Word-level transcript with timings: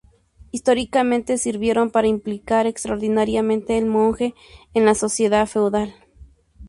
Históricamente 0.49 1.37
sirvieron 1.37 1.91
para 1.91 2.07
implicar 2.07 2.65
extraordinariamente 2.65 3.77
al 3.77 3.85
monje 3.85 4.33
en 4.73 4.83
la 4.83 4.95
sociedad 4.95 5.45
feudal. 5.45 5.93